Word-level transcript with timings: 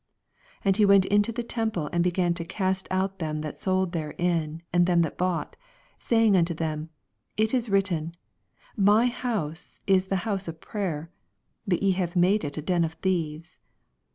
y^5 0.55 0.61
And 0.65 0.77
he 0.77 0.83
went 0.85 1.05
into 1.05 1.31
the 1.31 1.43
temple, 1.43 1.87
and 1.93 2.03
began 2.03 2.33
to 2.33 2.43
cast 2.43 2.87
out 2.89 3.19
them 3.19 3.41
that 3.41 3.59
sold 3.59 3.91
therein, 3.91 4.63
and 4.73 4.87
them 4.87 5.03
that 5.03 5.15
bought; 5.15 5.55
46 5.99 6.05
Saying 6.09 6.35
unto 6.35 6.53
them. 6.55 6.89
It 7.37 7.53
is 7.53 7.69
written, 7.69 8.15
My 8.75 9.05
house 9.05 9.81
is 9.85 10.05
the 10.07 10.25
house 10.25 10.47
of 10.47 10.59
prayer: 10.59 11.11
but 11.67 11.83
ye 11.83 11.91
have 11.91 12.15
made 12.15 12.43
it 12.43 12.57
a 12.57 12.63
den 12.63 12.83
of 12.83 12.93
thieves. 12.93 13.59